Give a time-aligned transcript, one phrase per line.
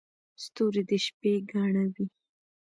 [0.43, 2.05] •ستوري د شپې ګاڼه وي.